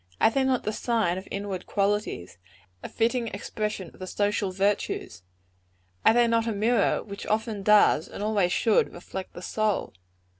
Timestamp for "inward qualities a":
1.29-2.89